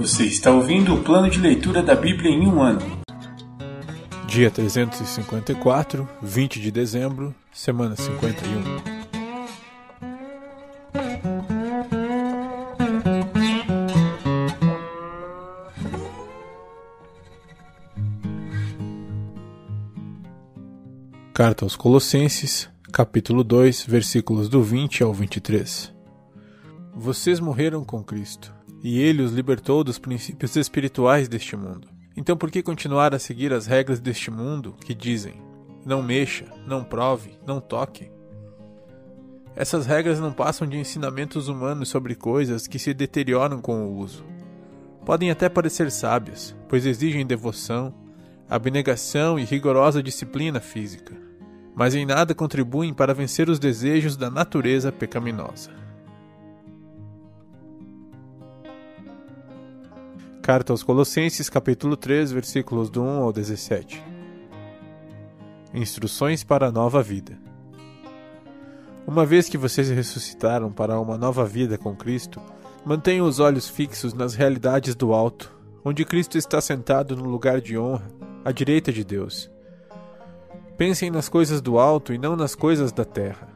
Você 0.00 0.24
está 0.24 0.50
ouvindo 0.50 0.94
o 0.94 1.04
plano 1.04 1.28
de 1.28 1.38
leitura 1.38 1.82
da 1.82 1.94
Bíblia 1.94 2.30
em 2.30 2.46
um 2.46 2.62
ano. 2.62 2.80
Dia 4.26 4.50
354, 4.50 6.08
20 6.22 6.58
de 6.58 6.70
dezembro, 6.70 7.34
semana 7.52 7.94
51. 7.94 8.40
Carta 21.34 21.66
aos 21.66 21.76
Colossenses, 21.76 22.70
capítulo 22.90 23.44
2, 23.44 23.84
versículos 23.84 24.48
do 24.48 24.62
20 24.62 25.02
ao 25.02 25.12
23. 25.12 25.92
Vocês 26.94 27.38
morreram 27.38 27.84
com 27.84 28.02
Cristo, 28.02 28.50
e 28.82 29.00
ele 29.00 29.22
os 29.22 29.32
libertou 29.32 29.84
dos 29.84 29.98
princípios 29.98 30.56
espirituais 30.56 31.28
deste 31.28 31.56
mundo. 31.56 31.88
Então 32.16 32.36
por 32.36 32.50
que 32.50 32.62
continuar 32.62 33.14
a 33.14 33.18
seguir 33.18 33.52
as 33.52 33.66
regras 33.66 34.00
deste 34.00 34.30
mundo 34.30 34.74
que 34.84 34.94
dizem: 34.94 35.34
não 35.84 36.02
mexa, 36.02 36.46
não 36.66 36.84
prove, 36.84 37.38
não 37.46 37.60
toque? 37.60 38.10
Essas 39.54 39.86
regras 39.86 40.20
não 40.20 40.32
passam 40.32 40.66
de 40.66 40.78
ensinamentos 40.78 41.48
humanos 41.48 41.88
sobre 41.88 42.14
coisas 42.14 42.66
que 42.66 42.78
se 42.78 42.94
deterioram 42.94 43.60
com 43.60 43.84
o 43.84 43.98
uso. 43.98 44.24
Podem 45.04 45.30
até 45.30 45.48
parecer 45.48 45.90
sábias, 45.90 46.54
pois 46.68 46.86
exigem 46.86 47.26
devoção, 47.26 47.92
abnegação 48.48 49.38
e 49.38 49.44
rigorosa 49.44 50.02
disciplina 50.02 50.60
física 50.60 51.30
mas 51.74 51.94
em 51.94 52.04
nada 52.04 52.34
contribuem 52.34 52.92
para 52.92 53.14
vencer 53.14 53.48
os 53.48 53.58
desejos 53.58 54.14
da 54.16 54.30
natureza 54.30 54.92
pecaminosa. 54.92 55.70
Carta 60.50 60.72
aos 60.72 60.82
Colossenses, 60.82 61.48
capítulo 61.48 61.96
3, 61.96 62.32
versículos 62.32 62.90
do 62.90 63.00
1 63.00 63.22
ao 63.22 63.32
17. 63.32 64.02
Instruções 65.72 66.42
para 66.42 66.66
a 66.66 66.72
nova 66.72 67.00
vida. 67.04 67.38
Uma 69.06 69.24
vez 69.24 69.48
que 69.48 69.56
vocês 69.56 69.88
ressuscitaram 69.90 70.72
para 70.72 70.98
uma 70.98 71.16
nova 71.16 71.46
vida 71.46 71.78
com 71.78 71.94
Cristo, 71.94 72.42
mantenham 72.84 73.28
os 73.28 73.38
olhos 73.38 73.68
fixos 73.68 74.12
nas 74.12 74.34
realidades 74.34 74.96
do 74.96 75.12
alto, 75.12 75.56
onde 75.84 76.04
Cristo 76.04 76.36
está 76.36 76.60
sentado 76.60 77.14
no 77.14 77.30
lugar 77.30 77.60
de 77.60 77.78
honra, 77.78 78.10
à 78.44 78.50
direita 78.50 78.92
de 78.92 79.04
Deus. 79.04 79.48
Pensem 80.76 81.12
nas 81.12 81.28
coisas 81.28 81.60
do 81.60 81.78
alto 81.78 82.12
e 82.12 82.18
não 82.18 82.34
nas 82.34 82.56
coisas 82.56 82.90
da 82.90 83.04
terra. 83.04 83.49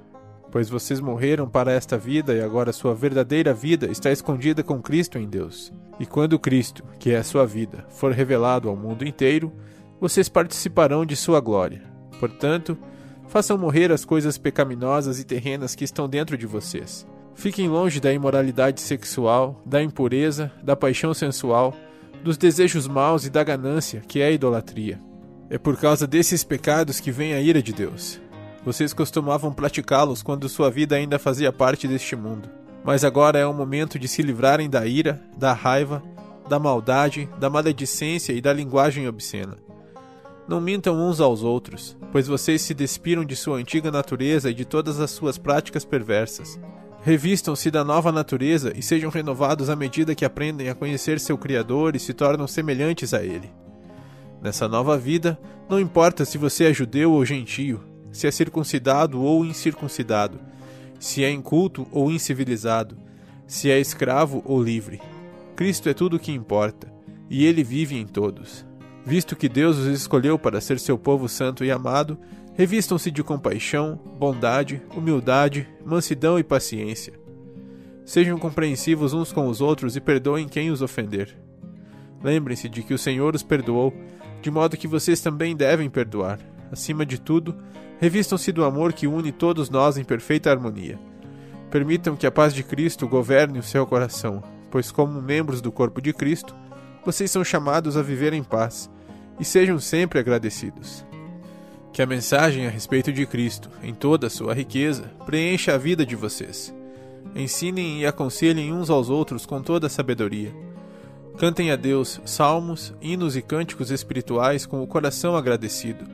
Pois 0.54 0.70
vocês 0.70 1.00
morreram 1.00 1.48
para 1.48 1.72
esta 1.72 1.98
vida 1.98 2.32
e 2.32 2.40
agora 2.40 2.72
sua 2.72 2.94
verdadeira 2.94 3.52
vida 3.52 3.90
está 3.90 4.12
escondida 4.12 4.62
com 4.62 4.80
Cristo 4.80 5.18
em 5.18 5.28
Deus. 5.28 5.72
E 5.98 6.06
quando 6.06 6.38
Cristo, 6.38 6.84
que 6.96 7.10
é 7.10 7.16
a 7.16 7.24
sua 7.24 7.44
vida, 7.44 7.84
for 7.88 8.12
revelado 8.12 8.68
ao 8.68 8.76
mundo 8.76 9.04
inteiro, 9.04 9.52
vocês 10.00 10.28
participarão 10.28 11.04
de 11.04 11.16
sua 11.16 11.40
glória. 11.40 11.82
Portanto, 12.20 12.78
façam 13.26 13.58
morrer 13.58 13.90
as 13.90 14.04
coisas 14.04 14.38
pecaminosas 14.38 15.18
e 15.18 15.24
terrenas 15.24 15.74
que 15.74 15.82
estão 15.82 16.08
dentro 16.08 16.38
de 16.38 16.46
vocês. 16.46 17.04
Fiquem 17.34 17.68
longe 17.68 17.98
da 17.98 18.12
imoralidade 18.12 18.80
sexual, 18.80 19.60
da 19.66 19.82
impureza, 19.82 20.52
da 20.62 20.76
paixão 20.76 21.12
sensual, 21.12 21.74
dos 22.22 22.36
desejos 22.36 22.86
maus 22.86 23.26
e 23.26 23.30
da 23.30 23.42
ganância, 23.42 24.02
que 24.06 24.20
é 24.20 24.26
a 24.26 24.30
idolatria. 24.30 25.00
É 25.50 25.58
por 25.58 25.76
causa 25.76 26.06
desses 26.06 26.44
pecados 26.44 27.00
que 27.00 27.10
vem 27.10 27.34
a 27.34 27.40
ira 27.40 27.60
de 27.60 27.72
Deus. 27.72 28.22
Vocês 28.64 28.94
costumavam 28.94 29.52
praticá-los 29.52 30.22
quando 30.22 30.48
sua 30.48 30.70
vida 30.70 30.96
ainda 30.96 31.18
fazia 31.18 31.52
parte 31.52 31.86
deste 31.86 32.16
mundo. 32.16 32.48
Mas 32.82 33.04
agora 33.04 33.38
é 33.38 33.46
o 33.46 33.52
momento 33.52 33.98
de 33.98 34.08
se 34.08 34.22
livrarem 34.22 34.70
da 34.70 34.86
ira, 34.86 35.20
da 35.36 35.52
raiva, 35.52 36.02
da 36.48 36.58
maldade, 36.58 37.28
da 37.38 37.50
maledicência 37.50 38.32
e 38.32 38.40
da 38.40 38.52
linguagem 38.52 39.06
obscena. 39.06 39.56
Não 40.46 40.60
mintam 40.60 40.96
uns 40.96 41.20
aos 41.20 41.42
outros, 41.42 41.96
pois 42.12 42.26
vocês 42.26 42.60
se 42.62 42.74
despiram 42.74 43.24
de 43.24 43.34
sua 43.34 43.56
antiga 43.56 43.90
natureza 43.90 44.50
e 44.50 44.54
de 44.54 44.64
todas 44.64 45.00
as 45.00 45.10
suas 45.10 45.38
práticas 45.38 45.84
perversas. 45.84 46.58
Revistam-se 47.02 47.70
da 47.70 47.84
nova 47.84 48.10
natureza 48.10 48.72
e 48.74 48.82
sejam 48.82 49.10
renovados 49.10 49.68
à 49.68 49.76
medida 49.76 50.14
que 50.14 50.24
aprendem 50.24 50.68
a 50.68 50.74
conhecer 50.74 51.20
seu 51.20 51.36
Criador 51.36 51.96
e 51.96 51.98
se 51.98 52.14
tornam 52.14 52.46
semelhantes 52.46 53.12
a 53.12 53.22
Ele. 53.22 53.50
Nessa 54.42 54.68
nova 54.68 54.98
vida, 54.98 55.38
não 55.68 55.80
importa 55.80 56.24
se 56.24 56.36
você 56.36 56.64
é 56.64 56.74
judeu 56.74 57.12
ou 57.12 57.24
gentio, 57.24 57.80
se 58.14 58.28
é 58.28 58.30
circuncidado 58.30 59.20
ou 59.20 59.44
incircuncidado, 59.44 60.38
se 61.00 61.24
é 61.24 61.30
inculto 61.30 61.86
ou 61.90 62.12
incivilizado, 62.12 62.96
se 63.44 63.70
é 63.70 63.78
escravo 63.78 64.40
ou 64.46 64.62
livre. 64.62 65.02
Cristo 65.56 65.88
é 65.88 65.94
tudo 65.94 66.16
o 66.16 66.20
que 66.20 66.30
importa, 66.30 66.90
e 67.28 67.44
ele 67.44 67.64
vive 67.64 67.96
em 67.96 68.06
todos. 68.06 68.64
Visto 69.04 69.34
que 69.34 69.48
Deus 69.48 69.76
os 69.76 69.86
escolheu 69.88 70.38
para 70.38 70.60
ser 70.60 70.78
seu 70.78 70.96
povo 70.96 71.28
santo 71.28 71.64
e 71.64 71.72
amado, 71.72 72.16
revistam-se 72.54 73.10
de 73.10 73.22
compaixão, 73.24 74.00
bondade, 74.16 74.80
humildade, 74.96 75.68
mansidão 75.84 76.38
e 76.38 76.44
paciência. 76.44 77.14
Sejam 78.04 78.38
compreensivos 78.38 79.12
uns 79.12 79.32
com 79.32 79.48
os 79.48 79.60
outros 79.60 79.96
e 79.96 80.00
perdoem 80.00 80.48
quem 80.48 80.70
os 80.70 80.82
ofender. 80.82 81.36
Lembrem-se 82.22 82.68
de 82.68 82.82
que 82.82 82.94
o 82.94 82.98
Senhor 82.98 83.34
os 83.34 83.42
perdoou 83.42 83.92
de 84.40 84.50
modo 84.50 84.76
que 84.76 84.86
vocês 84.86 85.20
também 85.20 85.56
devem 85.56 85.90
perdoar. 85.90 86.38
Acima 86.70 87.04
de 87.04 87.20
tudo, 87.20 87.54
revistam-se 87.98 88.52
do 88.52 88.64
amor 88.64 88.92
que 88.92 89.06
une 89.06 89.32
todos 89.32 89.70
nós 89.70 89.96
em 89.96 90.04
perfeita 90.04 90.50
harmonia. 90.50 90.98
Permitam 91.70 92.16
que 92.16 92.26
a 92.26 92.30
paz 92.30 92.54
de 92.54 92.62
Cristo 92.62 93.08
governe 93.08 93.58
o 93.58 93.62
seu 93.62 93.86
coração, 93.86 94.42
pois, 94.70 94.90
como 94.90 95.20
membros 95.20 95.60
do 95.60 95.72
corpo 95.72 96.00
de 96.00 96.12
Cristo, 96.12 96.54
vocês 97.04 97.30
são 97.30 97.44
chamados 97.44 97.96
a 97.96 98.02
viver 98.02 98.32
em 98.32 98.42
paz 98.42 98.90
e 99.38 99.44
sejam 99.44 99.78
sempre 99.78 100.18
agradecidos. 100.18 101.04
Que 101.92 102.02
a 102.02 102.06
mensagem 102.06 102.66
a 102.66 102.70
respeito 102.70 103.12
de 103.12 103.24
Cristo, 103.26 103.70
em 103.82 103.94
toda 103.94 104.26
a 104.26 104.30
sua 104.30 104.54
riqueza, 104.54 105.12
preencha 105.26 105.74
a 105.74 105.78
vida 105.78 106.04
de 106.04 106.16
vocês. 106.16 106.74
Ensinem 107.36 108.00
e 108.00 108.06
aconselhem 108.06 108.72
uns 108.72 108.90
aos 108.90 109.10
outros 109.10 109.46
com 109.46 109.62
toda 109.62 109.86
a 109.86 109.90
sabedoria 109.90 110.52
Cantem 111.36 111.72
a 111.72 111.76
Deus 111.76 112.20
salmos, 112.24 112.94
hinos 113.02 113.34
e 113.34 113.42
cânticos 113.42 113.90
espirituais 113.90 114.66
com 114.66 114.82
o 114.82 114.86
coração 114.86 115.36
agradecido. 115.36 116.04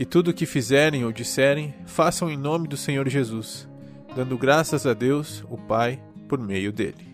E 0.00 0.04
tudo 0.06 0.30
o 0.30 0.32
que 0.32 0.46
fizerem 0.46 1.04
ou 1.04 1.12
disserem, 1.12 1.74
façam 1.84 2.30
em 2.30 2.36
nome 2.38 2.66
do 2.66 2.74
Senhor 2.74 3.06
Jesus, 3.06 3.68
dando 4.16 4.38
graças 4.38 4.86
a 4.86 4.94
Deus, 4.94 5.44
o 5.50 5.58
Pai, 5.58 6.02
por 6.26 6.38
meio 6.38 6.72
dele. 6.72 7.10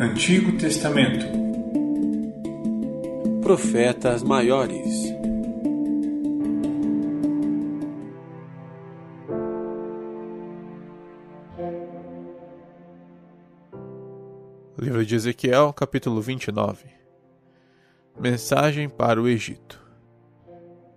Antigo 0.00 0.58
Testamento 0.58 1.24
profetas 3.42 4.22
maiores. 4.24 5.23
Livro 15.04 15.06
de 15.06 15.16
Ezequiel, 15.16 15.70
capítulo 15.74 16.22
29 16.22 16.86
Mensagem 18.18 18.88
para 18.88 19.20
o 19.20 19.28
Egito 19.28 19.78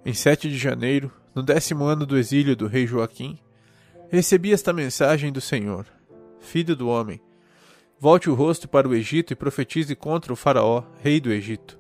Em 0.06 0.14
7 0.14 0.50
de 0.50 0.58
janeiro, 0.58 1.12
no 1.36 1.44
décimo 1.44 1.84
ano 1.84 2.06
do 2.06 2.18
exílio 2.18 2.56
do 2.56 2.68
rei 2.68 2.88
Joaquim, 2.88 3.38
recebi 4.08 4.54
esta 4.54 4.72
mensagem 4.72 5.30
do 5.30 5.42
Senhor: 5.42 5.86
Filho 6.40 6.74
do 6.74 6.88
homem, 6.88 7.20
volte 8.00 8.30
o 8.30 8.34
rosto 8.34 8.66
para 8.66 8.88
o 8.88 8.96
Egito 8.96 9.34
e 9.34 9.36
profetize 9.36 9.94
contra 9.94 10.32
o 10.32 10.38
Faraó, 10.38 10.86
rei 11.02 11.20
do 11.20 11.30
Egito 11.30 11.78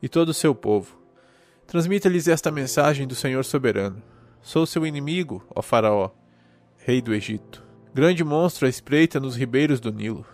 e 0.00 0.08
todo 0.08 0.28
o 0.28 0.34
seu 0.34 0.54
povo. 0.54 0.96
Transmita-lhes 1.66 2.28
esta 2.28 2.52
mensagem 2.52 3.04
do 3.04 3.16
Senhor 3.16 3.44
soberano: 3.44 4.00
Sou 4.40 4.64
seu 4.64 4.86
inimigo, 4.86 5.44
ó 5.52 5.60
Faraó, 5.60 6.12
rei 6.76 7.02
do 7.02 7.12
Egito. 7.12 7.64
Grande 7.92 8.22
monstro 8.22 8.66
à 8.66 8.68
espreita 8.68 9.18
nos 9.18 9.34
ribeiros 9.34 9.80
do 9.80 9.92
Nilo. 9.92 10.24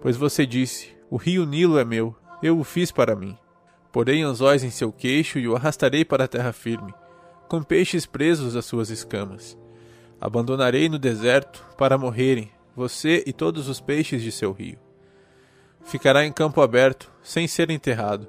Pois 0.00 0.16
você 0.16 0.46
disse: 0.46 0.94
O 1.10 1.16
rio 1.16 1.44
Nilo 1.44 1.78
é 1.78 1.84
meu, 1.84 2.14
eu 2.42 2.58
o 2.58 2.64
fiz 2.64 2.90
para 2.90 3.16
mim. 3.16 3.36
Porei 3.92 4.22
anzóis 4.22 4.64
em 4.64 4.70
seu 4.70 4.92
queixo 4.92 5.38
e 5.38 5.48
o 5.48 5.56
arrastarei 5.56 6.04
para 6.04 6.24
a 6.24 6.28
terra 6.28 6.52
firme, 6.52 6.94
com 7.48 7.62
peixes 7.62 8.06
presos 8.06 8.56
às 8.56 8.64
suas 8.64 8.90
escamas. 8.90 9.58
Abandonarei 10.20 10.88
no 10.88 10.98
deserto 10.98 11.66
para 11.76 11.98
morrerem, 11.98 12.50
você 12.74 13.22
e 13.26 13.32
todos 13.32 13.68
os 13.68 13.80
peixes 13.80 14.22
de 14.22 14.30
seu 14.30 14.52
rio. 14.52 14.78
Ficará 15.82 16.24
em 16.24 16.32
campo 16.32 16.60
aberto, 16.60 17.10
sem 17.22 17.48
ser 17.48 17.70
enterrado 17.70 18.28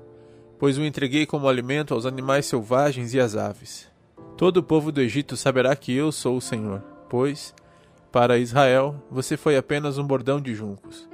pois 0.61 0.77
o 0.77 0.85
entreguei 0.85 1.25
como 1.25 1.49
alimento 1.49 1.91
aos 1.91 2.05
animais 2.05 2.45
selvagens 2.45 3.15
e 3.15 3.19
às 3.19 3.35
aves. 3.35 3.89
Todo 4.37 4.57
o 4.57 4.63
povo 4.63 4.91
do 4.91 5.01
Egito 5.01 5.35
saberá 5.35 5.75
que 5.75 5.91
eu 5.91 6.11
sou 6.11 6.37
o 6.37 6.41
Senhor, 6.41 6.83
pois, 7.09 7.51
para 8.11 8.37
Israel, 8.37 9.03
você 9.09 9.35
foi 9.35 9.57
apenas 9.57 9.97
um 9.97 10.05
bordão 10.05 10.39
de 10.39 10.53
juncos. 10.53 11.09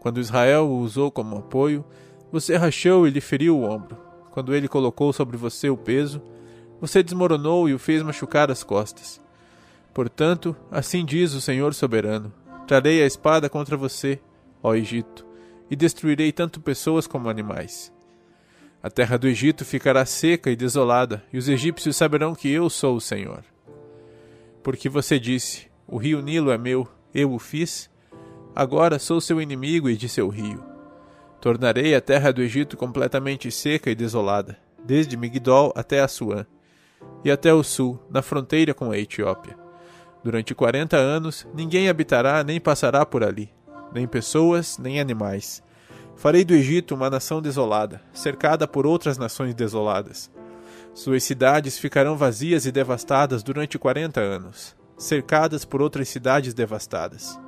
Quando 0.00 0.20
Israel 0.20 0.66
o 0.66 0.78
usou 0.80 1.10
como 1.10 1.38
apoio, 1.38 1.84
Você 2.30 2.56
rachou 2.56 3.06
e 3.08 3.10
lhe 3.10 3.22
feriu 3.22 3.58
o 3.58 3.62
ombro. 3.62 3.96
Quando 4.30 4.54
ele 4.54 4.68
colocou 4.68 5.12
sobre 5.14 5.36
você 5.36 5.70
o 5.70 5.76
peso, 5.76 6.20
você 6.80 7.02
desmoronou 7.02 7.68
e 7.68 7.74
o 7.74 7.78
fez 7.78 8.02
machucar 8.02 8.50
as 8.50 8.62
costas. 8.62 9.20
Portanto, 9.94 10.54
assim 10.70 11.04
diz 11.04 11.32
o 11.32 11.40
Senhor 11.40 11.72
soberano: 11.74 12.32
Trarei 12.66 13.02
a 13.02 13.06
espada 13.06 13.48
contra 13.48 13.76
você, 13.76 14.20
ó 14.62 14.74
Egito, 14.74 15.26
e 15.70 15.74
destruirei 15.74 16.30
tanto 16.30 16.60
pessoas 16.60 17.06
como 17.06 17.28
animais. 17.28 17.92
A 18.80 18.90
terra 18.90 19.16
do 19.16 19.26
Egito 19.26 19.64
ficará 19.64 20.06
seca 20.06 20.50
e 20.50 20.56
desolada, 20.56 21.24
e 21.32 21.38
os 21.38 21.48
egípcios 21.48 21.96
saberão 21.96 22.34
que 22.34 22.48
eu 22.48 22.70
sou 22.70 22.94
o 22.94 23.00
Senhor. 23.00 23.42
Porque 24.62 24.88
você 24.88 25.18
disse: 25.18 25.66
O 25.86 25.96
rio 25.96 26.22
Nilo 26.22 26.52
é 26.52 26.58
meu, 26.58 26.86
eu 27.12 27.32
o 27.32 27.38
fiz. 27.38 27.90
Agora 28.54 28.98
sou 28.98 29.20
seu 29.20 29.40
inimigo 29.40 29.88
e 29.88 29.96
de 29.96 30.08
seu 30.08 30.28
rio. 30.28 30.64
Tornarei 31.40 31.94
a 31.94 32.00
terra 32.00 32.32
do 32.32 32.42
Egito 32.42 32.76
completamente 32.76 33.50
seca 33.50 33.90
e 33.90 33.94
desolada, 33.94 34.58
desde 34.84 35.16
Migdol 35.16 35.72
até 35.76 36.00
Assuã, 36.00 36.46
e 37.24 37.30
até 37.30 37.54
o 37.54 37.62
sul, 37.62 37.98
na 38.10 38.22
fronteira 38.22 38.74
com 38.74 38.90
a 38.90 38.98
Etiópia. 38.98 39.56
Durante 40.24 40.54
quarenta 40.54 40.96
anos, 40.96 41.46
ninguém 41.54 41.88
habitará 41.88 42.42
nem 42.42 42.60
passará 42.60 43.06
por 43.06 43.22
ali, 43.22 43.52
nem 43.92 44.06
pessoas, 44.06 44.78
nem 44.78 45.00
animais 45.00 45.62
Farei 46.18 46.44
do 46.44 46.52
Egito 46.52 46.96
uma 46.96 47.08
nação 47.08 47.40
desolada, 47.40 48.02
cercada 48.12 48.66
por 48.66 48.84
outras 48.84 49.16
nações 49.16 49.54
desoladas. 49.54 50.28
Suas 50.92 51.22
cidades 51.22 51.78
ficarão 51.78 52.16
vazias 52.16 52.66
e 52.66 52.72
devastadas 52.72 53.40
durante 53.40 53.78
quarenta 53.78 54.20
anos, 54.20 54.74
cercadas 54.96 55.64
por 55.64 55.80
outras 55.80 56.08
cidades 56.08 56.52
devastadas. 56.52 57.38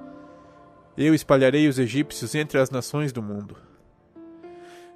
Eu 1.03 1.15
espalharei 1.15 1.67
os 1.67 1.79
egípcios 1.79 2.35
entre 2.35 2.59
as 2.59 2.69
nações 2.69 3.11
do 3.11 3.23
mundo. 3.23 3.57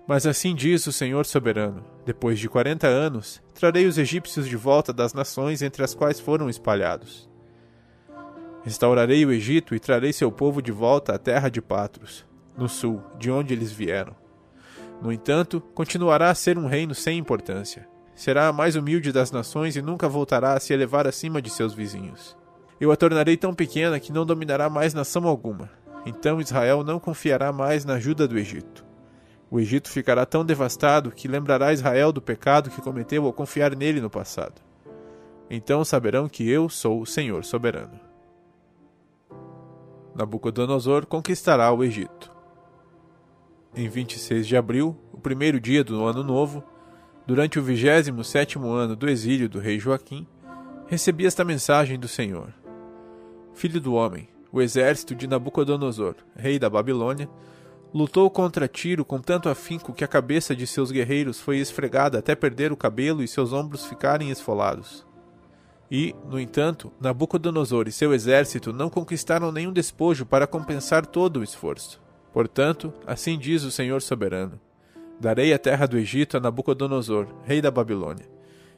Mas 0.06 0.26
assim 0.26 0.54
diz 0.54 0.86
o 0.86 0.92
Senhor 0.92 1.24
soberano: 1.24 1.82
depois 2.04 2.38
de 2.38 2.46
quarenta 2.46 2.86
anos, 2.86 3.42
trarei 3.54 3.86
os 3.86 3.96
egípcios 3.96 4.46
de 4.46 4.54
volta 4.54 4.92
das 4.92 5.14
nações 5.14 5.62
entre 5.62 5.82
as 5.82 5.94
quais 5.94 6.20
foram 6.20 6.50
espalhados. 6.50 7.26
Restaurarei 8.62 9.24
o 9.24 9.32
Egito 9.32 9.74
e 9.74 9.80
trarei 9.80 10.12
seu 10.12 10.30
povo 10.30 10.60
de 10.60 10.70
volta 10.70 11.14
à 11.14 11.18
terra 11.18 11.48
de 11.48 11.62
Patros, 11.62 12.26
no 12.54 12.68
sul, 12.68 13.02
de 13.18 13.30
onde 13.30 13.54
eles 13.54 13.72
vieram. 13.72 14.14
No 15.00 15.10
entanto, 15.10 15.58
continuará 15.74 16.28
a 16.28 16.34
ser 16.34 16.58
um 16.58 16.66
reino 16.66 16.94
sem 16.94 17.16
importância. 17.16 17.88
Será 18.14 18.48
a 18.48 18.52
mais 18.52 18.76
humilde 18.76 19.10
das 19.10 19.30
nações 19.30 19.74
e 19.74 19.80
nunca 19.80 20.06
voltará 20.06 20.52
a 20.52 20.60
se 20.60 20.74
elevar 20.74 21.06
acima 21.06 21.40
de 21.40 21.48
seus 21.48 21.72
vizinhos. 21.72 22.36
Eu 22.78 22.92
a 22.92 22.96
tornarei 22.96 23.38
tão 23.38 23.54
pequena 23.54 23.98
que 23.98 24.12
não 24.12 24.26
dominará 24.26 24.68
mais 24.68 24.92
nação 24.92 25.26
alguma. 25.26 25.82
Então 26.06 26.40
Israel 26.40 26.84
não 26.84 27.00
confiará 27.00 27.52
mais 27.52 27.84
na 27.84 27.94
ajuda 27.94 28.28
do 28.28 28.38
Egito. 28.38 28.84
O 29.50 29.60
Egito 29.60 29.88
ficará 29.88 30.26
tão 30.26 30.44
devastado 30.44 31.10
que 31.10 31.28
lembrará 31.28 31.72
Israel 31.72 32.12
do 32.12 32.20
pecado 32.20 32.70
que 32.70 32.82
cometeu 32.82 33.24
ao 33.24 33.32
confiar 33.32 33.74
nele 33.76 34.00
no 34.00 34.10
passado. 34.10 34.60
Então 35.48 35.84
saberão 35.84 36.28
que 36.28 36.48
eu 36.48 36.68
sou 36.68 37.00
o 37.00 37.06
Senhor 37.06 37.44
soberano. 37.44 38.00
Nabucodonosor 40.14 41.06
conquistará 41.06 41.72
o 41.72 41.82
Egito. 41.82 42.32
Em 43.74 43.88
26 43.88 44.46
de 44.46 44.56
abril, 44.56 44.96
o 45.12 45.18
primeiro 45.18 45.58
dia 45.60 45.82
do 45.82 46.04
ano 46.04 46.22
novo, 46.22 46.62
durante 47.26 47.58
o 47.58 47.62
vigésimo 47.62 48.22
sétimo 48.22 48.70
ano 48.70 48.94
do 48.94 49.08
exílio 49.08 49.48
do 49.48 49.58
rei 49.58 49.78
Joaquim, 49.78 50.26
recebi 50.86 51.26
esta 51.26 51.44
mensagem 51.44 51.98
do 51.98 52.06
Senhor. 52.06 52.52
Filho 53.52 53.80
do 53.80 53.94
homem, 53.94 54.28
o 54.54 54.62
exército 54.62 55.16
de 55.16 55.26
Nabucodonosor, 55.26 56.14
rei 56.36 56.60
da 56.60 56.70
Babilônia, 56.70 57.28
lutou 57.92 58.30
contra 58.30 58.68
Tiro 58.68 59.04
com 59.04 59.20
tanto 59.20 59.48
afinco 59.48 59.92
que 59.92 60.04
a 60.04 60.08
cabeça 60.08 60.54
de 60.54 60.64
seus 60.64 60.92
guerreiros 60.92 61.40
foi 61.40 61.58
esfregada 61.58 62.20
até 62.20 62.36
perder 62.36 62.70
o 62.70 62.76
cabelo 62.76 63.20
e 63.20 63.26
seus 63.26 63.52
ombros 63.52 63.84
ficarem 63.84 64.30
esfolados. 64.30 65.04
E, 65.90 66.14
no 66.30 66.38
entanto, 66.38 66.92
Nabucodonosor 67.00 67.88
e 67.88 67.92
seu 67.92 68.14
exército 68.14 68.72
não 68.72 68.88
conquistaram 68.88 69.50
nenhum 69.50 69.72
despojo 69.72 70.24
para 70.24 70.46
compensar 70.46 71.04
todo 71.04 71.40
o 71.40 71.42
esforço. 71.42 72.00
Portanto, 72.32 72.94
assim 73.04 73.36
diz 73.36 73.64
o 73.64 73.72
Senhor 73.72 74.00
soberano: 74.02 74.60
Darei 75.18 75.52
a 75.52 75.58
terra 75.58 75.86
do 75.86 75.98
Egito 75.98 76.36
a 76.36 76.40
Nabucodonosor, 76.40 77.26
rei 77.42 77.60
da 77.60 77.72
Babilônia. 77.72 78.30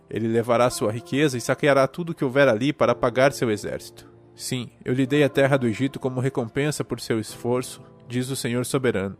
Ele 0.09 0.27
levará 0.27 0.71
sua 0.71 0.91
riqueza 0.91 1.37
e 1.37 1.41
saqueará 1.41 1.87
tudo 1.87 2.15
que 2.15 2.25
houver 2.25 2.49
ali 2.49 2.73
para 2.73 2.95
pagar 2.95 3.31
seu 3.35 3.51
exército. 3.51 4.16
Sim, 4.37 4.69
eu 4.85 4.93
lhe 4.93 5.07
dei 5.07 5.25
a 5.25 5.31
terra 5.31 5.57
do 5.57 5.67
Egito 5.67 5.99
como 5.99 6.21
recompensa 6.21 6.85
por 6.85 7.01
seu 7.01 7.19
esforço, 7.19 7.81
diz 8.07 8.29
o 8.29 8.37
Senhor 8.37 8.67
soberano, 8.67 9.17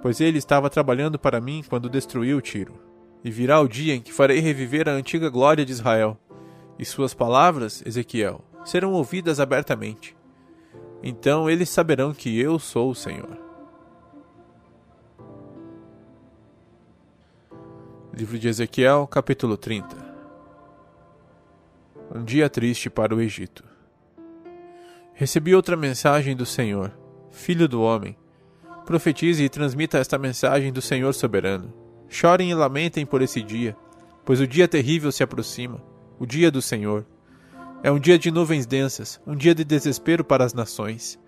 pois 0.00 0.22
ele 0.22 0.38
estava 0.38 0.70
trabalhando 0.70 1.18
para 1.18 1.38
mim 1.38 1.62
quando 1.68 1.90
destruiu 1.90 2.40
Tiro. 2.40 2.72
E 3.22 3.30
virá 3.30 3.60
o 3.60 3.68
dia 3.68 3.94
em 3.94 4.00
que 4.00 4.12
farei 4.12 4.38
reviver 4.38 4.88
a 4.88 4.92
antiga 4.92 5.28
glória 5.28 5.66
de 5.66 5.72
Israel, 5.72 6.18
e 6.78 6.84
suas 6.84 7.12
palavras, 7.12 7.82
Ezequiel, 7.84 8.42
serão 8.64 8.92
ouvidas 8.92 9.38
abertamente. 9.38 10.16
Então 11.02 11.50
eles 11.50 11.68
saberão 11.68 12.14
que 12.14 12.40
eu 12.40 12.58
sou 12.58 12.90
o 12.90 12.94
Senhor. 12.94 13.38
Livro 18.14 18.38
de 18.38 18.48
Ezequiel, 18.48 19.06
capítulo 19.06 19.58
30 19.58 19.94
Um 22.14 22.24
dia 22.24 22.48
triste 22.48 22.88
para 22.88 23.14
o 23.14 23.20
Egito. 23.20 23.67
Recebi 25.20 25.52
outra 25.52 25.76
mensagem 25.76 26.36
do 26.36 26.46
Senhor, 26.46 26.96
Filho 27.32 27.66
do 27.66 27.82
homem. 27.82 28.16
Profetize 28.86 29.42
e 29.42 29.48
transmita 29.48 29.98
esta 29.98 30.16
mensagem 30.16 30.72
do 30.72 30.80
Senhor 30.80 31.12
soberano. 31.12 31.74
Chorem 32.08 32.52
e 32.52 32.54
lamentem 32.54 33.04
por 33.04 33.20
esse 33.20 33.42
dia, 33.42 33.76
pois 34.24 34.40
o 34.40 34.46
dia 34.46 34.68
terrível 34.68 35.10
se 35.10 35.24
aproxima, 35.24 35.82
o 36.20 36.24
dia 36.24 36.52
do 36.52 36.62
Senhor. 36.62 37.04
É 37.82 37.90
um 37.90 37.98
dia 37.98 38.16
de 38.16 38.30
nuvens 38.30 38.64
densas, 38.64 39.20
um 39.26 39.34
dia 39.34 39.56
de 39.56 39.64
desespero 39.64 40.22
para 40.22 40.44
as 40.44 40.54
nações. 40.54 41.18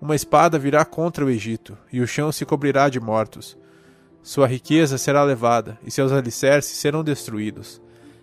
Uma 0.00 0.14
espada 0.14 0.56
virá 0.56 0.84
contra 0.84 1.24
o 1.24 1.28
Egito, 1.28 1.76
e 1.92 2.00
o 2.00 2.06
chão 2.06 2.30
se 2.30 2.46
cobrirá 2.46 2.88
de 2.88 3.00
mortos 3.00 3.58
sua 4.22 4.46
riqueza 4.46 4.96
será 4.98 5.24
levada, 5.24 5.76
e 5.84 5.90
seus 5.90 6.12
alicerces 6.12 6.76
serão 6.76 7.02
destruídos. 7.02 7.82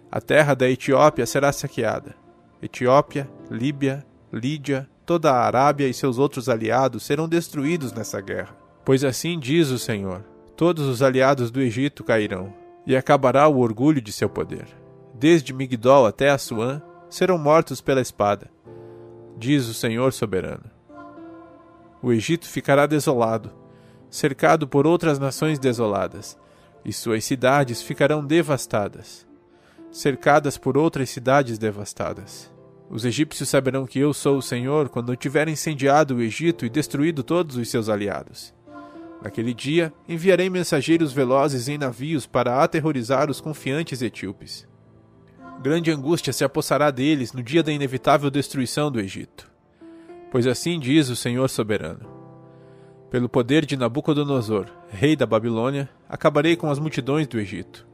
A 0.10 0.22
terra 0.22 0.54
da 0.54 0.70
Etiópia 0.70 1.26
será 1.26 1.52
saqueada. 1.52 2.16
Etiópia, 2.62 3.30
Líbia, 3.52 4.06
Lídia, 4.32 4.90
toda 5.10 5.32
a 5.32 5.44
Arábia 5.44 5.88
e 5.88 5.94
seus 5.94 6.20
outros 6.20 6.48
aliados 6.48 7.02
serão 7.02 7.28
destruídos 7.28 7.92
nessa 7.92 8.22
guerra. 8.22 8.56
Pois 8.86 9.04
assim 9.04 9.40
diz 9.40 9.72
o 9.72 9.80
Senhor: 9.80 10.24
todos 10.56 10.86
os 10.86 11.02
aliados 11.02 11.50
do 11.50 11.60
Egito 11.60 12.04
cairão, 12.04 12.54
e 12.86 12.96
acabará 12.96 13.48
o 13.48 13.58
orgulho 13.58 14.00
de 14.00 14.14
seu 14.14 14.30
poder. 14.30 14.68
Desde 15.16 15.52
Migdol 15.52 16.06
até 16.06 16.30
Assuã 16.30 16.80
serão 17.10 17.40
mortos 17.40 17.82
pela 17.82 18.02
espada, 18.02 18.52
diz 19.36 19.68
o 19.68 19.74
Senhor 19.74 20.14
soberano. 20.14 20.70
O 22.04 22.14
Egito 22.14 22.48
ficará 22.48 22.86
desolado, 22.86 23.52
cercado 24.12 24.68
por 24.68 24.86
outras 24.86 25.18
nações 25.18 25.58
desoladas, 25.58 26.38
e 26.86 26.94
suas 26.94 27.26
cidades 27.26 27.82
ficarão 27.82 28.24
devastadas, 28.24 29.28
cercadas 29.92 30.56
por 30.56 30.78
outras 30.78 31.10
cidades 31.10 31.58
devastadas. 31.58 32.59
Os 32.90 33.06
egípcios 33.06 33.48
saberão 33.48 33.86
que 33.86 34.00
eu 34.00 34.14
sou 34.14 34.38
o 34.38 34.42
Senhor 34.42 34.90
quando 34.90 35.12
eu 35.12 35.16
tiver 35.16 35.48
incendiado 35.48 36.16
o 36.16 36.22
Egito 36.22 36.66
e 36.66 36.70
destruído 36.70 37.24
todos 37.24 37.56
os 37.56 37.70
seus 37.70 37.88
aliados. 37.88 38.54
Naquele 39.22 39.54
dia, 39.54 39.94
enviarei 40.08 40.50
mensageiros 40.50 41.14
velozes 41.14 41.68
em 41.68 41.78
navios 41.78 42.26
para 42.26 42.64
aterrorizar 42.64 43.30
os 43.30 43.40
confiantes 43.40 44.02
etíopes. 44.02 44.68
Grande 45.62 45.92
angústia 45.92 46.34
se 46.34 46.44
apossará 46.44 46.90
deles 46.90 47.34
no 47.34 47.44
dia 47.44 47.62
da 47.62 47.72
inevitável 47.72 48.32
destruição 48.32 48.90
do 48.90 49.00
Egito. 49.00 49.52
Pois 50.32 50.48
assim 50.48 50.80
diz 50.80 51.10
o 51.10 51.16
Senhor 51.16 51.50
soberano: 51.50 52.20
pelo 53.12 53.28
poder 53.28 53.66
de 53.66 53.76
Nabucodonosor, 53.76 54.68
rei 54.88 55.16
da 55.16 55.26
Babilônia, 55.26 55.90
acabarei 56.08 56.56
com 56.56 56.70
as 56.70 56.80
multidões 56.80 57.28
do 57.28 57.40
Egito. 57.40 57.88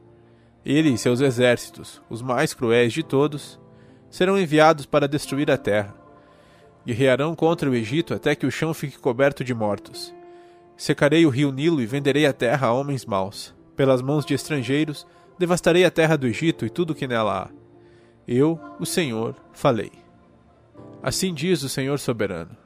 Ele 0.64 0.90
e 0.90 0.98
seus 0.98 1.20
exércitos, 1.20 2.02
os 2.08 2.20
mais 2.20 2.52
cruéis 2.52 2.92
de 2.92 3.02
todos, 3.02 3.58
serão 4.10 4.38
enviados 4.38 4.86
para 4.86 5.08
destruir 5.08 5.50
a 5.50 5.56
terra. 5.56 5.94
Guerrearão 6.86 7.34
contra 7.34 7.68
o 7.68 7.74
Egito 7.74 8.14
até 8.14 8.34
que 8.34 8.46
o 8.46 8.50
chão 8.50 8.72
fique 8.72 8.98
coberto 8.98 9.42
de 9.42 9.52
mortos. 9.52 10.14
Secarei 10.76 11.26
o 11.26 11.30
rio 11.30 11.50
Nilo 11.50 11.80
e 11.80 11.86
venderei 11.86 12.26
a 12.26 12.32
terra 12.32 12.68
a 12.68 12.72
homens 12.72 13.04
maus. 13.04 13.54
Pelas 13.74 14.00
mãos 14.00 14.24
de 14.24 14.34
estrangeiros, 14.34 15.06
devastarei 15.38 15.84
a 15.84 15.90
terra 15.90 16.16
do 16.16 16.26
Egito 16.26 16.64
e 16.64 16.70
tudo 16.70 16.90
o 16.90 16.94
que 16.94 17.06
nela 17.06 17.44
há. 17.44 17.50
Eu, 18.28 18.60
o 18.78 18.86
Senhor, 18.86 19.34
falei. 19.52 19.92
Assim 21.02 21.32
diz 21.34 21.62
o 21.62 21.68
Senhor 21.68 21.98
soberano. 21.98 22.56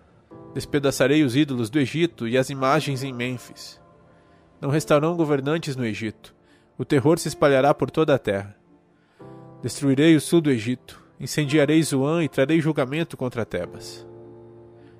Despedaçarei 0.54 1.22
os 1.22 1.36
ídolos 1.36 1.70
do 1.70 1.78
Egito 1.78 2.26
e 2.26 2.36
as 2.36 2.50
imagens 2.50 3.02
em 3.02 3.12
Mênfis. 3.12 3.80
Não 4.60 4.70
restarão 4.70 5.16
governantes 5.16 5.76
no 5.76 5.84
Egito. 5.84 6.34
O 6.76 6.84
terror 6.84 7.18
se 7.18 7.28
espalhará 7.28 7.72
por 7.72 7.90
toda 7.90 8.14
a 8.14 8.18
terra. 8.18 8.56
Destruirei 9.62 10.16
o 10.16 10.20
sul 10.20 10.40
do 10.40 10.50
Egito, 10.50 10.99
incendiarei 11.20 11.82
Zoan 11.82 12.24
e 12.24 12.28
trarei 12.28 12.60
julgamento 12.60 13.16
contra 13.16 13.44
Tebas. 13.44 14.06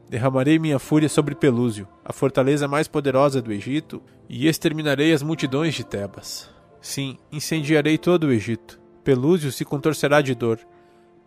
Derramarei 0.09 0.59
minha 0.59 0.79
fúria 0.79 1.09
sobre 1.09 1.35
Pelúzio, 1.35 1.89
a 2.05 2.13
fortaleza 2.13 2.69
mais 2.69 2.87
poderosa 2.87 3.41
do 3.41 3.53
Egito, 3.53 4.03
e 4.29 4.47
exterminarei 4.47 5.13
as 5.13 5.23
multidões 5.23 5.75
de 5.75 5.83
Tebas. 5.83 6.51
Sim, 6.81 7.17
incendiarei 7.33 7.97
todo 7.97 8.25
o 8.25 8.33
Egito. 8.33 8.79
Pelúzio 9.03 9.51
se 9.51 9.65
contorcerá 9.65 10.21
de 10.21 10.35
dor. 10.35 10.59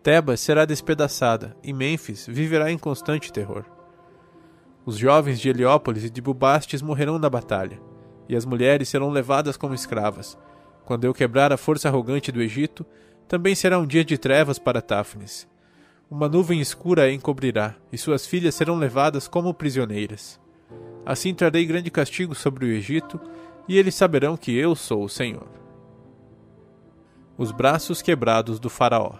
Tebas 0.02 0.40
será 0.40 0.64
despedaçada, 0.64 1.56
e 1.62 1.72
Mênfis 1.72 2.26
viverá 2.28 2.70
em 2.70 2.78
constante 2.78 3.32
terror. 3.32 3.64
Os 4.86 4.98
jovens 4.98 5.40
de 5.40 5.48
Heliópolis 5.48 6.04
e 6.04 6.10
de 6.10 6.20
Bubastes 6.20 6.82
morrerão 6.82 7.18
na 7.18 7.30
batalha, 7.30 7.80
e 8.28 8.36
as 8.36 8.44
mulheres 8.44 8.88
serão 8.88 9.08
levadas 9.08 9.56
como 9.56 9.74
escravas. 9.74 10.38
Quando 10.84 11.04
eu 11.04 11.14
quebrar 11.14 11.52
a 11.52 11.56
força 11.56 11.88
arrogante 11.88 12.30
do 12.30 12.42
Egito, 12.42 12.84
também 13.28 13.54
será 13.54 13.78
um 13.78 13.86
dia 13.86 14.04
de 14.04 14.18
trevas 14.18 14.58
para 14.58 14.82
Táfnis. 14.82 15.48
Uma 16.10 16.28
nuvem 16.28 16.60
escura 16.60 17.04
a 17.04 17.12
encobrirá, 17.12 17.74
e 17.90 17.98
suas 17.98 18.26
filhas 18.26 18.54
serão 18.54 18.76
levadas 18.76 19.26
como 19.26 19.54
prisioneiras. 19.54 20.40
Assim 21.04 21.34
trarei 21.34 21.64
grande 21.64 21.90
castigo 21.90 22.34
sobre 22.34 22.66
o 22.66 22.68
Egito, 22.68 23.20
e 23.66 23.78
eles 23.78 23.94
saberão 23.94 24.36
que 24.36 24.54
eu 24.54 24.74
sou 24.74 25.04
o 25.04 25.08
Senhor. 25.08 25.48
Os 27.36 27.50
braços 27.50 28.00
quebrados 28.00 28.60
do 28.60 28.70
Faraó. 28.70 29.14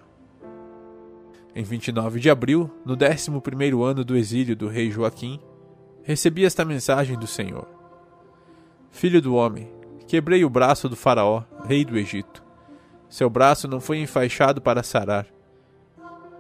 Em 1.55 1.63
29 1.63 2.21
de 2.21 2.31
abril, 2.31 2.71
no 2.85 2.95
11 2.95 3.83
ano 3.83 4.05
do 4.05 4.17
exílio 4.17 4.55
do 4.55 4.69
rei 4.69 4.91
Joaquim, 4.91 5.41
recebi 6.03 6.45
esta 6.45 6.65
mensagem 6.65 7.19
do 7.19 7.27
Senhor: 7.27 7.67
Filho 8.91 9.21
do 9.21 9.35
homem, 9.35 9.69
quebrei 10.07 10.45
o 10.45 10.51
braço 10.51 10.89
do 10.89 10.97
Faraó, 10.97 11.43
rei 11.67 11.85
do 11.85 11.99
Egito. 11.99 12.44
Seu 13.15 13.31
braço 13.31 13.69
não 13.69 13.79
foi 13.79 14.01
enfaixado 14.01 14.61
para 14.61 14.83
sarar, 14.83 15.25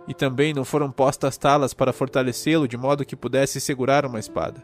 e 0.08 0.12
também 0.12 0.52
não 0.52 0.64
foram 0.64 0.90
postas 0.90 1.38
talas 1.38 1.72
para 1.72 1.92
fortalecê-lo 1.92 2.66
de 2.66 2.76
modo 2.76 3.04
que 3.04 3.14
pudesse 3.14 3.60
segurar 3.60 4.04
uma 4.04 4.18
espada. 4.18 4.60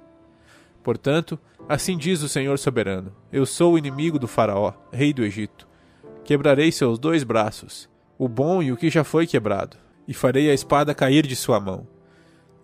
Portanto, 0.83 1.39
assim 1.69 1.97
diz 1.97 2.21
o 2.21 2.29
Senhor 2.29 2.59
soberano: 2.59 3.15
Eu 3.31 3.47
sou 3.47 3.75
o 3.75 3.79
inimigo 3.79 4.19
do 4.19 4.27
Faraó, 4.27 4.73
rei 4.93 5.13
do 5.13 5.23
Egito. 5.23 5.69
Quebrarei 6.25 6.73
seus 6.73 6.99
dois 6.99 7.23
braços, 7.23 7.89
o 8.19 8.29
bom 8.29 8.61
e 8.61 8.73
o 8.73 8.77
que 8.77 8.91
já 8.91 9.05
foi 9.05 9.25
quebrado, 9.25 9.77
e 10.09 10.13
farei 10.13 10.51
a 10.51 10.53
espada 10.53 10.93
cair 10.93 11.25
de 11.25 11.37
sua 11.37 11.61
mão. 11.61 11.87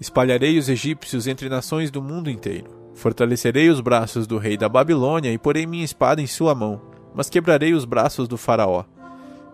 Espalharei 0.00 0.58
os 0.58 0.68
egípcios 0.68 1.28
entre 1.28 1.48
nações 1.48 1.92
do 1.92 2.02
mundo 2.02 2.28
inteiro. 2.28 2.90
Fortalecerei 2.94 3.70
os 3.70 3.80
braços 3.80 4.26
do 4.26 4.38
rei 4.38 4.56
da 4.56 4.68
Babilônia 4.68 5.32
e 5.32 5.38
porei 5.38 5.68
minha 5.68 5.84
espada 5.84 6.20
em 6.20 6.26
sua 6.26 6.52
mão, 6.52 6.82
mas 7.14 7.30
quebrarei 7.30 7.74
os 7.74 7.84
braços 7.84 8.26
do 8.26 8.36
Faraó. 8.36 8.84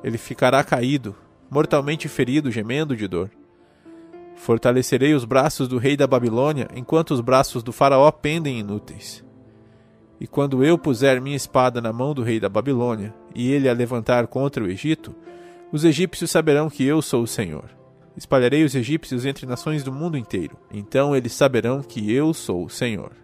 Ele 0.02 0.18
ficará 0.18 0.62
caído, 0.64 1.14
mortalmente 1.50 2.08
ferido, 2.08 2.50
gemendo 2.50 2.96
de 2.96 3.06
dor. 3.06 3.30
Fortalecerei 4.34 5.14
os 5.14 5.24
braços 5.24 5.68
do 5.68 5.78
rei 5.78 5.96
da 5.96 6.06
Babilônia, 6.06 6.68
enquanto 6.74 7.12
os 7.12 7.20
braços 7.20 7.62
do 7.62 7.72
Faraó 7.72 8.10
pendem 8.10 8.58
inúteis. 8.58 9.24
E 10.20 10.26
quando 10.26 10.64
eu 10.64 10.78
puser 10.78 11.20
minha 11.20 11.36
espada 11.36 11.80
na 11.80 11.92
mão 11.92 12.14
do 12.14 12.22
rei 12.22 12.40
da 12.40 12.48
Babilônia, 12.48 13.14
e 13.34 13.50
ele 13.50 13.68
a 13.68 13.72
levantar 13.72 14.26
contra 14.26 14.62
o 14.62 14.68
Egito, 14.68 15.14
os 15.70 15.84
egípcios 15.84 16.30
saberão 16.30 16.68
que 16.68 16.84
eu 16.84 17.00
sou 17.00 17.22
o 17.22 17.26
Senhor. 17.26 17.70
Espalharei 18.16 18.62
os 18.62 18.74
egípcios 18.74 19.24
entre 19.24 19.46
nações 19.46 19.82
do 19.82 19.92
mundo 19.92 20.18
inteiro. 20.18 20.56
Então 20.70 21.16
eles 21.16 21.32
saberão 21.32 21.82
que 21.82 22.12
eu 22.12 22.34
sou 22.34 22.64
o 22.64 22.70
Senhor. 22.70 23.21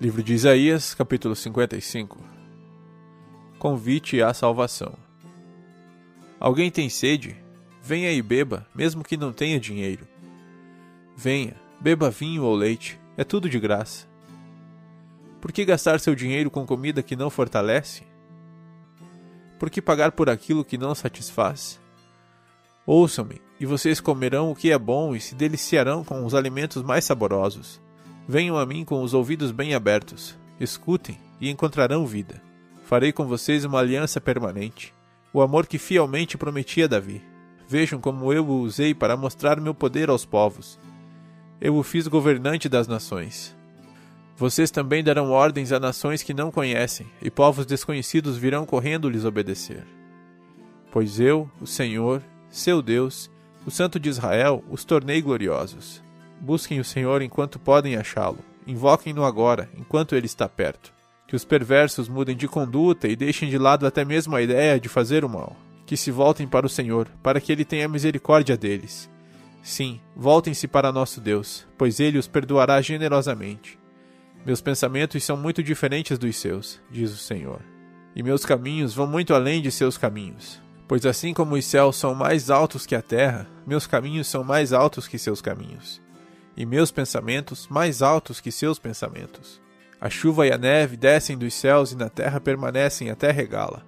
Livro 0.00 0.22
de 0.22 0.32
Isaías, 0.32 0.94
capítulo 0.94 1.36
55 1.36 2.18
Convite 3.58 4.22
à 4.22 4.32
salvação. 4.32 4.94
Alguém 6.40 6.70
tem 6.70 6.88
sede? 6.88 7.36
Venha 7.82 8.10
e 8.10 8.22
beba, 8.22 8.66
mesmo 8.74 9.04
que 9.04 9.18
não 9.18 9.30
tenha 9.30 9.60
dinheiro. 9.60 10.08
Venha, 11.14 11.54
beba 11.78 12.08
vinho 12.08 12.44
ou 12.44 12.54
leite, 12.54 12.98
é 13.14 13.24
tudo 13.24 13.46
de 13.46 13.60
graça. 13.60 14.08
Por 15.38 15.52
que 15.52 15.66
gastar 15.66 16.00
seu 16.00 16.14
dinheiro 16.14 16.50
com 16.50 16.64
comida 16.64 17.02
que 17.02 17.14
não 17.14 17.28
fortalece? 17.28 18.04
Por 19.58 19.68
que 19.68 19.82
pagar 19.82 20.12
por 20.12 20.30
aquilo 20.30 20.64
que 20.64 20.78
não 20.78 20.94
satisfaz? 20.94 21.78
Ouçam-me, 22.86 23.38
e 23.60 23.66
vocês 23.66 24.00
comerão 24.00 24.50
o 24.50 24.56
que 24.56 24.72
é 24.72 24.78
bom 24.78 25.14
e 25.14 25.20
se 25.20 25.34
deliciarão 25.34 26.02
com 26.02 26.24
os 26.24 26.34
alimentos 26.34 26.82
mais 26.82 27.04
saborosos. 27.04 27.82
Venham 28.30 28.56
a 28.56 28.64
mim 28.64 28.84
com 28.84 29.02
os 29.02 29.12
ouvidos 29.12 29.50
bem 29.50 29.74
abertos, 29.74 30.38
escutem 30.60 31.18
e 31.40 31.50
encontrarão 31.50 32.06
vida. 32.06 32.40
Farei 32.84 33.10
com 33.10 33.26
vocês 33.26 33.64
uma 33.64 33.80
aliança 33.80 34.20
permanente, 34.20 34.94
o 35.32 35.42
amor 35.42 35.66
que 35.66 35.78
fielmente 35.78 36.38
prometi 36.38 36.80
a 36.80 36.86
Davi. 36.86 37.20
Vejam 37.68 38.00
como 38.00 38.32
eu 38.32 38.46
o 38.46 38.60
usei 38.60 38.94
para 38.94 39.16
mostrar 39.16 39.60
meu 39.60 39.74
poder 39.74 40.08
aos 40.08 40.24
povos. 40.24 40.78
Eu 41.60 41.74
o 41.74 41.82
fiz 41.82 42.06
governante 42.06 42.68
das 42.68 42.86
nações. 42.86 43.56
Vocês 44.36 44.70
também 44.70 45.02
darão 45.02 45.32
ordens 45.32 45.72
a 45.72 45.80
nações 45.80 46.22
que 46.22 46.32
não 46.32 46.52
conhecem, 46.52 47.08
e 47.20 47.32
povos 47.32 47.66
desconhecidos 47.66 48.36
virão 48.36 48.64
correndo 48.64 49.10
lhes 49.10 49.24
obedecer. 49.24 49.84
Pois 50.92 51.18
eu, 51.18 51.50
o 51.60 51.66
Senhor, 51.66 52.22
seu 52.48 52.80
Deus, 52.80 53.28
o 53.66 53.72
Santo 53.72 53.98
de 53.98 54.08
Israel, 54.08 54.62
os 54.70 54.84
tornei 54.84 55.20
gloriosos. 55.20 56.00
Busquem 56.40 56.80
o 56.80 56.84
Senhor 56.84 57.22
enquanto 57.22 57.58
podem 57.58 57.96
achá-lo. 57.96 58.38
Invoquem-no 58.66 59.24
agora, 59.24 59.68
enquanto 59.76 60.14
ele 60.14 60.26
está 60.26 60.48
perto 60.48 60.92
que 61.30 61.36
os 61.36 61.44
perversos 61.44 62.08
mudem 62.08 62.36
de 62.36 62.48
conduta 62.48 63.06
e 63.06 63.14
deixem 63.14 63.48
de 63.48 63.56
lado 63.56 63.86
até 63.86 64.04
mesmo 64.04 64.34
a 64.34 64.42
ideia 64.42 64.80
de 64.80 64.88
fazer 64.88 65.24
o 65.24 65.28
mal, 65.28 65.56
que 65.86 65.96
se 65.96 66.10
voltem 66.10 66.44
para 66.44 66.66
o 66.66 66.68
Senhor, 66.68 67.06
para 67.22 67.40
que 67.40 67.52
ele 67.52 67.64
tenha 67.64 67.86
misericórdia 67.86 68.56
deles. 68.56 69.08
Sim, 69.62 70.00
voltem-se 70.16 70.66
para 70.66 70.90
nosso 70.90 71.20
Deus, 71.20 71.68
pois 71.78 72.00
ele 72.00 72.18
os 72.18 72.26
perdoará 72.26 72.82
generosamente. 72.82 73.78
Meus 74.44 74.60
pensamentos 74.60 75.22
são 75.22 75.36
muito 75.36 75.62
diferentes 75.62 76.18
dos 76.18 76.34
seus, 76.34 76.80
diz 76.90 77.12
o 77.12 77.16
Senhor, 77.16 77.60
e 78.16 78.24
meus 78.24 78.44
caminhos 78.44 78.92
vão 78.92 79.06
muito 79.06 79.32
além 79.32 79.62
de 79.62 79.70
seus 79.70 79.96
caminhos. 79.96 80.60
Pois 80.88 81.06
assim 81.06 81.32
como 81.32 81.54
os 81.54 81.64
céus 81.64 81.94
são 81.94 82.12
mais 82.12 82.50
altos 82.50 82.86
que 82.86 82.96
a 82.96 83.02
terra, 83.02 83.46
meus 83.64 83.86
caminhos 83.86 84.26
são 84.26 84.42
mais 84.42 84.72
altos 84.72 85.06
que 85.06 85.16
seus 85.16 85.40
caminhos, 85.40 86.02
e 86.60 86.66
meus 86.66 86.90
pensamentos 86.90 87.66
mais 87.68 88.02
altos 88.02 88.38
que 88.38 88.52
seus 88.52 88.78
pensamentos. 88.78 89.58
A 89.98 90.10
chuva 90.10 90.46
e 90.46 90.52
a 90.52 90.58
neve 90.58 90.94
descem 90.94 91.34
dos 91.34 91.54
céus 91.54 91.92
e 91.92 91.96
na 91.96 92.10
terra 92.10 92.38
permanecem 92.38 93.08
até 93.08 93.30
regá-la. 93.30 93.82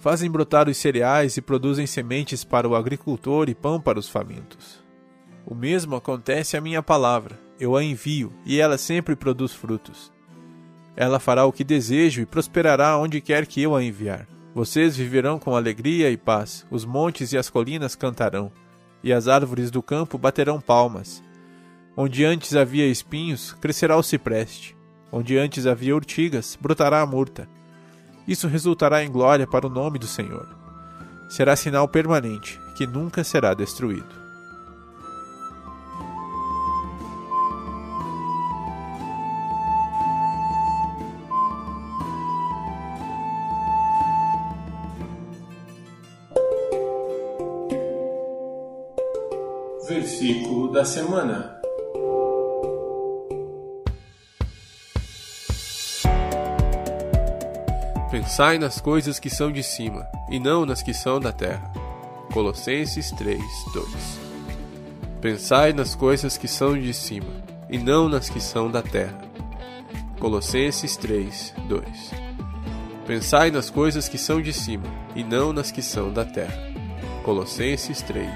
Fazem 0.00 0.28
brotar 0.28 0.68
os 0.68 0.76
cereais 0.76 1.36
e 1.36 1.40
produzem 1.40 1.86
sementes 1.86 2.42
para 2.42 2.68
o 2.68 2.74
agricultor 2.74 3.48
e 3.48 3.54
pão 3.54 3.80
para 3.80 3.96
os 3.96 4.08
famintos. 4.08 4.82
O 5.46 5.54
mesmo 5.54 5.94
acontece 5.94 6.56
à 6.56 6.60
minha 6.60 6.82
palavra. 6.82 7.38
Eu 7.60 7.76
a 7.76 7.84
envio 7.84 8.32
e 8.44 8.58
ela 8.58 8.76
sempre 8.76 9.14
produz 9.14 9.52
frutos. 9.52 10.12
Ela 10.96 11.20
fará 11.20 11.46
o 11.46 11.52
que 11.52 11.62
desejo 11.62 12.22
e 12.22 12.26
prosperará 12.26 12.98
onde 12.98 13.20
quer 13.20 13.46
que 13.46 13.62
eu 13.62 13.72
a 13.72 13.84
enviar. 13.84 14.26
Vocês 14.52 14.96
viverão 14.96 15.38
com 15.38 15.54
alegria 15.54 16.10
e 16.10 16.16
paz, 16.16 16.66
os 16.72 16.84
montes 16.84 17.32
e 17.32 17.38
as 17.38 17.48
colinas 17.48 17.94
cantarão, 17.94 18.50
e 19.00 19.12
as 19.12 19.28
árvores 19.28 19.70
do 19.70 19.80
campo 19.80 20.18
baterão 20.18 20.60
palmas. 20.60 21.22
Onde 21.96 22.24
antes 22.24 22.56
havia 22.56 22.86
espinhos, 22.86 23.52
crescerá 23.52 23.96
o 23.96 24.02
cipreste 24.02 24.74
Onde 25.16 25.38
antes 25.38 25.64
havia 25.64 25.94
urtigas, 25.94 26.58
brotará 26.60 27.00
a 27.00 27.06
murta. 27.06 27.48
Isso 28.26 28.48
resultará 28.48 29.04
em 29.04 29.08
glória 29.08 29.46
para 29.46 29.64
o 29.64 29.70
nome 29.70 29.96
do 29.96 30.08
Senhor. 30.08 30.48
Será 31.28 31.54
sinal 31.54 31.86
permanente, 31.86 32.58
que 32.76 32.84
nunca 32.84 33.22
será 33.22 33.54
destruído. 33.54 34.24
Versículo 49.88 50.72
da 50.72 50.84
semana. 50.84 51.43
Pensai 58.34 58.58
nas 58.58 58.80
coisas 58.80 59.20
que 59.20 59.30
são 59.30 59.52
de 59.52 59.62
cima, 59.62 60.08
e 60.28 60.40
não 60.40 60.66
nas 60.66 60.82
que 60.82 60.92
são 60.92 61.20
da 61.20 61.30
terra. 61.30 61.72
Colossenses 62.32 63.12
3, 63.12 63.40
2. 63.72 63.88
Pensai 65.20 65.72
nas 65.72 65.94
coisas 65.94 66.36
que 66.36 66.48
são 66.48 66.76
de 66.76 66.92
cima, 66.92 67.30
e 67.70 67.78
não 67.78 68.08
nas 68.08 68.28
que 68.28 68.40
são 68.40 68.68
da 68.68 68.82
terra. 68.82 69.16
Colossenses 70.18 70.96
3, 70.96 71.54
2. 71.68 71.84
Pensai 73.06 73.52
nas 73.52 73.70
coisas 73.70 74.08
que 74.08 74.18
são 74.18 74.42
de 74.42 74.52
cima, 74.52 74.88
e 75.14 75.22
não 75.22 75.52
nas 75.52 75.70
que 75.70 75.80
são 75.80 76.12
da 76.12 76.24
terra. 76.24 76.58
Colossenses 77.22 78.02
3, 78.02 78.28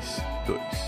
2. 0.47 0.88